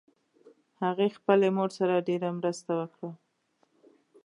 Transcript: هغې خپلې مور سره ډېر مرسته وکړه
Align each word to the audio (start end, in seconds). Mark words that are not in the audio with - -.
هغې 0.81 1.07
خپلې 1.17 1.47
مور 1.57 1.69
سره 1.79 2.05
ډېر 2.07 2.21
مرسته 2.39 2.71
وکړه 2.79 3.11